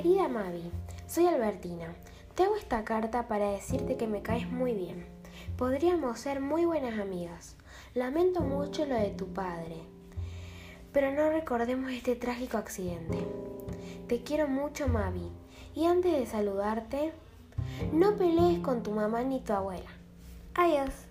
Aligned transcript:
Querida 0.00 0.28
Mavi, 0.28 0.70
soy 1.08 1.26
Albertina. 1.26 1.92
Te 2.36 2.44
hago 2.44 2.54
esta 2.54 2.84
carta 2.84 3.26
para 3.26 3.50
decirte 3.50 3.96
que 3.96 4.06
me 4.06 4.22
caes 4.22 4.48
muy 4.48 4.72
bien. 4.72 5.04
Podríamos 5.56 6.20
ser 6.20 6.38
muy 6.40 6.64
buenas 6.64 7.00
amigas. 7.00 7.56
Lamento 7.94 8.42
mucho 8.42 8.86
lo 8.86 8.94
de 8.94 9.10
tu 9.10 9.26
padre, 9.26 9.74
pero 10.92 11.10
no 11.10 11.30
recordemos 11.30 11.90
este 11.90 12.14
trágico 12.14 12.58
accidente. 12.58 13.18
Te 14.06 14.22
quiero 14.22 14.46
mucho 14.46 14.86
Mavi. 14.86 15.32
Y 15.74 15.86
antes 15.86 16.12
de 16.12 16.26
saludarte, 16.26 17.12
no 17.92 18.14
pelees 18.14 18.60
con 18.60 18.84
tu 18.84 18.92
mamá 18.92 19.24
ni 19.24 19.40
tu 19.40 19.52
abuela. 19.52 19.90
Adiós. 20.54 21.07